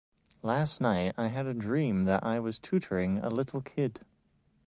[0.41, 3.99] Last night I had a dream that I was tutoring a little kid.